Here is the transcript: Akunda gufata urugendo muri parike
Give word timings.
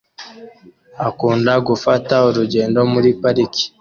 Akunda 1.07 1.53
gufata 1.67 2.15
urugendo 2.29 2.79
muri 2.93 3.09
parike 3.21 3.63